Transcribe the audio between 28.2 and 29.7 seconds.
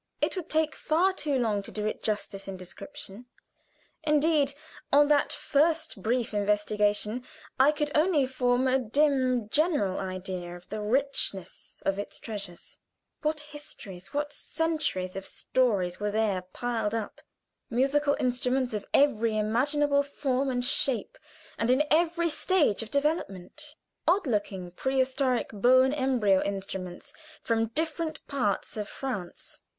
parts of France.